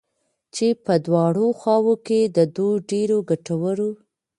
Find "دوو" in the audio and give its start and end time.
2.55-2.69